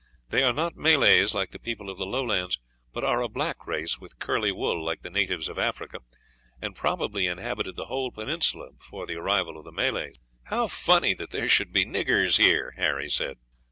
[0.29, 2.59] They are not Malays like the people of the lowlands,
[2.91, 5.99] but are a black race with curly wool, like the natives of Africa,
[6.59, 11.29] and probably inhabited the whole peninsula before the arrival of the Malays." "How funny that
[11.29, 13.37] there should be niggers here," Harry said.